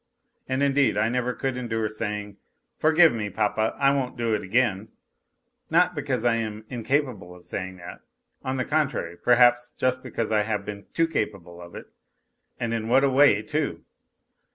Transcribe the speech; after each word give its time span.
And, 0.49 0.63
indeed, 0.63 0.97
I 0.97 1.03
could 1.03 1.11
never 1.13 1.37
endure 1.59 1.87
saying," 1.87 2.37
Forgive 2.79 3.13
me, 3.13 3.29
Papa, 3.29 3.75
I 3.77 3.93
won't 3.93 4.17
do 4.17 4.33
it 4.33 4.41
again," 4.41 4.87
not 5.69 5.93
because 5.93 6.25
I 6.25 6.37
am 6.37 6.65
incapable 6.69 7.35
of 7.35 7.45
saying 7.45 7.77
that 7.77 8.01
on 8.43 8.57
the 8.57 8.65
contrary, 8.65 9.15
perhaps 9.15 9.69
just 9.77 10.01
because 10.01 10.31
I 10.31 10.41
have 10.41 10.65
been 10.65 10.87
too 10.95 11.07
capable 11.07 11.61
of 11.61 11.75
it, 11.75 11.85
and 12.59 12.73
in 12.73 12.87
what 12.87 13.03
a 13.03 13.11
way, 13.11 13.43
too 13.43 13.83